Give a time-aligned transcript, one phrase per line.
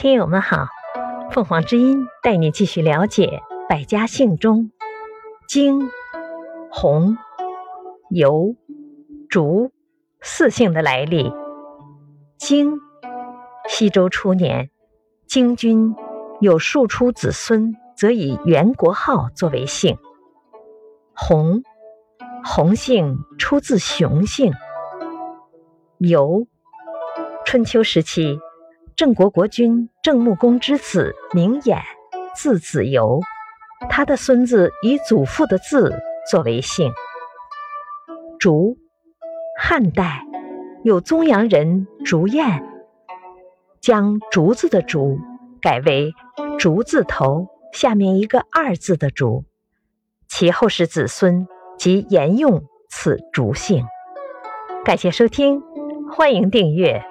[0.00, 0.66] 听友们好，
[1.30, 4.70] 凤凰之音带你继续了解百家姓中
[5.46, 5.90] 荆、
[6.70, 7.18] 洪、
[8.08, 8.56] 尤、
[9.28, 9.72] 竹
[10.22, 11.30] 四姓的来历。
[12.38, 12.80] 荆，
[13.68, 14.70] 西周初年，
[15.26, 15.94] 荆君
[16.40, 19.98] 有庶出子孙，则以元国号作为姓。
[21.14, 21.62] 洪，
[22.42, 24.50] 洪姓出自熊姓。
[25.98, 26.46] 尤，
[27.44, 28.40] 春秋时期。
[29.00, 31.80] 郑国国君郑穆公之子名衍，
[32.36, 33.22] 字子游。
[33.88, 36.92] 他的孙子以祖父的字作为姓。
[38.38, 38.76] 竹，
[39.58, 40.22] 汉代
[40.84, 42.62] 有宗阳人竹燕，
[43.80, 45.18] 将竹子的竹
[45.62, 46.12] 改为
[46.58, 49.46] 竹字头下面一个二字的竹，
[50.28, 51.48] 其后世子孙
[51.78, 53.82] 即沿用此竹姓。
[54.84, 55.62] 感谢收听，
[56.12, 57.02] 欢迎订阅。